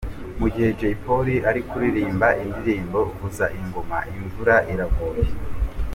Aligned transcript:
Mu 0.39 0.47
gihe 0.53 0.69
jay 0.79 0.95
Polly 1.03 1.35
ari 1.49 1.61
kuririmba 1.69 2.27
indirimbo 2.43 2.99
’Vuza 3.17 3.45
Ingoma’, 3.59 3.97
imvura 4.17 4.55
iraguye. 4.73 5.25